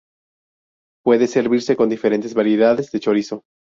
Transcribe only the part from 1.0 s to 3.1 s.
Puede servirse con diferentes variedades de